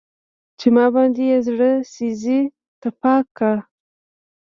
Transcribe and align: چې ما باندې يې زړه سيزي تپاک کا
چې 0.59 0.67
ما 0.75 0.85
باندې 0.95 1.23
يې 1.31 1.37
زړه 1.47 1.71
سيزي 1.93 2.39
تپاک 2.81 3.25
کا 3.37 3.53